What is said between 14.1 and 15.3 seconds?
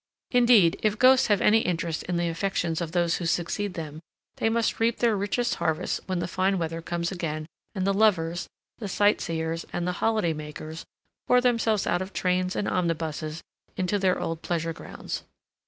old pleasure grounds.